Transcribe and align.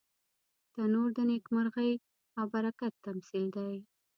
تنور 0.73 1.09
د 1.17 1.19
نیکمرغۍ 1.31 1.93
او 2.37 2.45
برکت 2.53 2.93
تمثیل 3.05 3.47
دی 3.55 3.73